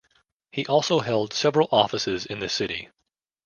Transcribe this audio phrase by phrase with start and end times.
[0.51, 2.89] He also held several offices in the city.